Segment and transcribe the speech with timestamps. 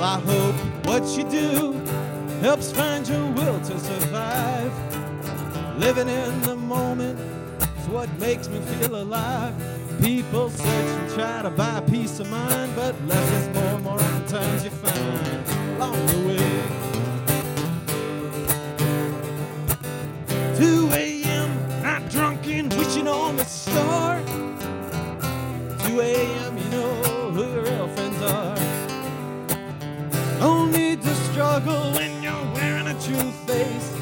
[0.00, 0.54] Well, I hope
[0.86, 1.72] what you do
[2.40, 4.72] helps find your will to survive.
[5.78, 7.20] Living in the moment
[7.78, 9.52] is what makes me feel alive.
[10.00, 14.64] People search and try to buy peace of mind, but less is more, more times
[14.64, 16.62] you find along the way.
[20.56, 24.18] 2 a.m., not drunken, wishing on the star.
[25.86, 26.94] 2 a.m., you know
[27.34, 28.69] who your real friends are.
[30.40, 33.92] No need to struggle when you're wearing a true face.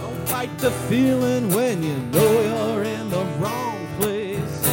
[0.00, 4.66] Don't fight the feeling when you know you're in the wrong place.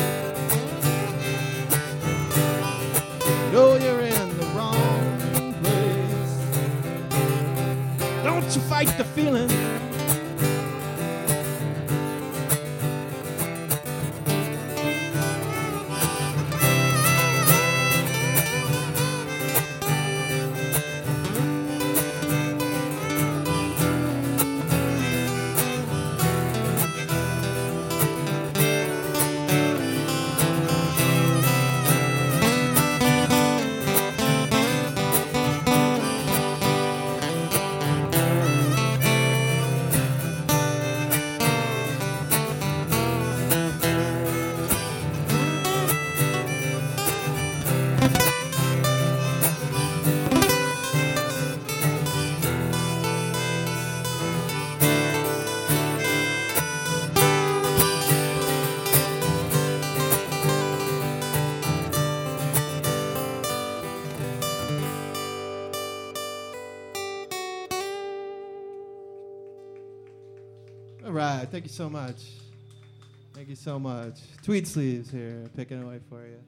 [3.54, 6.34] Know you're in the wrong place.
[8.24, 9.52] Don't you fight the feeling.
[71.14, 72.24] Right, thank you so much.
[73.36, 74.16] Thank you so much.
[74.42, 76.40] Tweedsleeves here, picking away for you.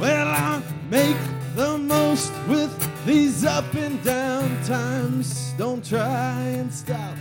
[0.00, 1.18] Well, I make
[1.54, 2.72] the most with
[3.04, 5.52] these up and down times.
[5.58, 7.14] Don't try and stop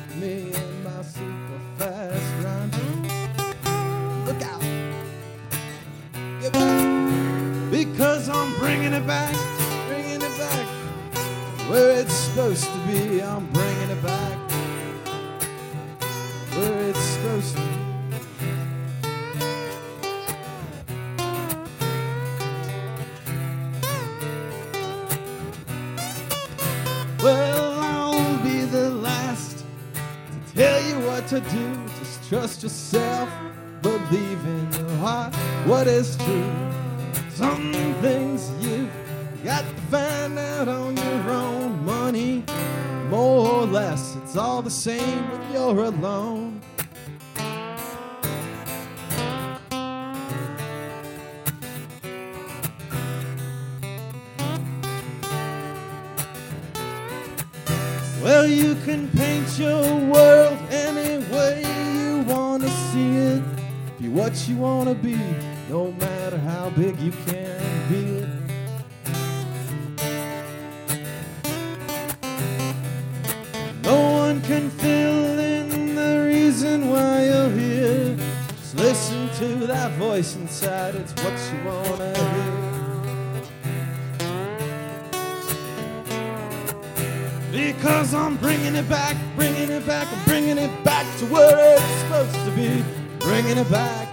[8.85, 9.35] bringing it back,
[9.87, 10.67] bringing it back.
[11.69, 14.37] Where it's supposed to be, I'm bringing it back.
[16.51, 17.67] Where it's supposed to be.
[27.23, 29.65] Well, I'll be the last
[30.47, 31.75] to tell you what to do.
[31.97, 33.29] Just trust yourself,
[33.81, 35.33] believe in your heart
[35.65, 36.65] what is true.
[37.35, 38.74] Some things you've
[39.45, 42.43] got to find out on your own money.
[43.09, 46.61] More or less, it's all the same when you're alone.
[58.23, 61.61] Well, you can paint your world any way
[61.93, 63.43] you want to see it.
[63.99, 65.19] Be what you want to be,
[65.69, 68.24] no matter how big you can be
[79.93, 82.53] voice inside, it's what you want to hear.
[87.51, 92.01] Because I'm bringing it back, bringing it back, I'm bringing it back to where it's
[92.01, 92.83] supposed to be.
[93.19, 94.05] Bringing it back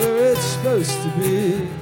[0.00, 1.79] where it's supposed to be.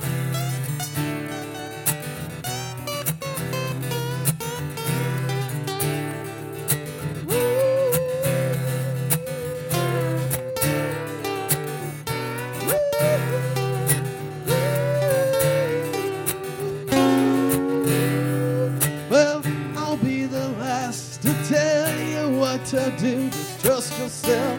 [22.99, 23.31] Do.
[23.31, 24.59] Just trust yourself,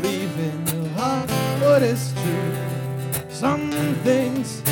[0.00, 2.54] believe in your heart what is true.
[3.28, 3.70] Some
[4.02, 4.62] things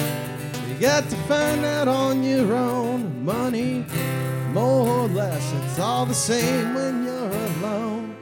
[0.69, 3.25] you got to find out on your own.
[3.25, 3.85] Money,
[4.53, 8.17] more or less, it's all the same when you're alone.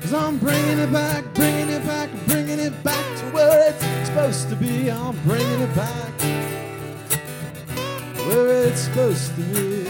[0.00, 1.24] Cause I'm bringing it back,
[4.08, 6.12] supposed to be, I'm bringing it back
[8.26, 9.84] where it's supposed to be.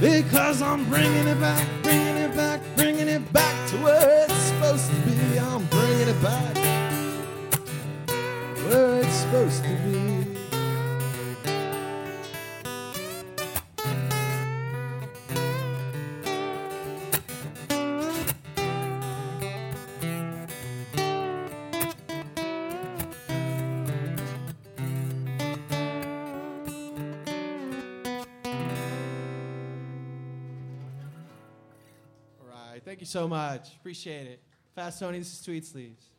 [0.00, 2.07] Because I'm bringing it back, bringing
[6.22, 6.56] back
[8.66, 10.24] where it's supposed to be.
[32.40, 33.74] All right, thank you so much.
[33.76, 34.47] Appreciate it.
[34.78, 36.17] Fast is Tweedsleeves.